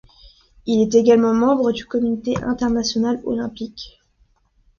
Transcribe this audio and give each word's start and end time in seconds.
Il 0.65 0.81
est 0.81 0.95
également 0.95 1.31
membre 1.35 1.71
du 1.71 1.85
Comité 1.85 2.35
international 2.41 3.21
olympique. 3.23 3.99